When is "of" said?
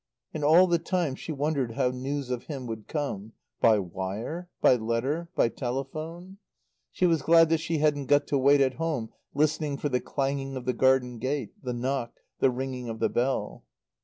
2.31-2.45, 10.55-10.65, 12.89-12.97